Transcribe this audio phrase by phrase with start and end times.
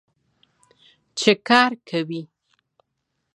[1.19, 2.21] چې کار کوي.